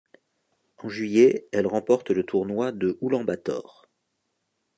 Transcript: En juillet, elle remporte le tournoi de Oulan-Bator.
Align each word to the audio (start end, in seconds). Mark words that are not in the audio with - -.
En 0.79 0.89
juillet, 0.89 1.47
elle 1.51 1.67
remporte 1.67 2.09
le 2.09 2.23
tournoi 2.23 2.71
de 2.71 2.97
Oulan-Bator. 3.01 3.85